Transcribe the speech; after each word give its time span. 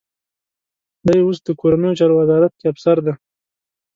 دی 1.05 1.17
اوس 1.25 1.37
د 1.45 1.49
کورنیو 1.59 1.97
چارو 1.99 2.15
وزارت 2.21 2.53
کې 2.59 2.65
افسر 2.73 2.97
دی. 3.05 3.13